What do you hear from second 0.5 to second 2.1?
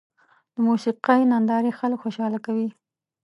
د موسیقۍ نندارې خلک